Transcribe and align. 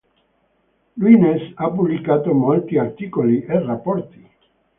Luynes 0.95 1.51
ha 1.57 1.69
pubblicato 1.69 2.33
molti 2.33 2.79
articoli 2.79 3.45
e 3.45 3.59
rapporti. 3.59 4.27